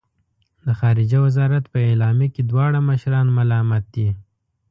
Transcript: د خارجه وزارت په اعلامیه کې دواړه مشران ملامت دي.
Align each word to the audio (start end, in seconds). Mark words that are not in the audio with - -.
د 0.65 0.67
خارجه 0.79 1.17
وزارت 1.25 1.63
په 1.73 1.79
اعلامیه 1.89 2.27
کې 2.35 2.41
دواړه 2.51 2.79
مشران 2.89 3.27
ملامت 3.37 3.83
دي. 3.95 4.09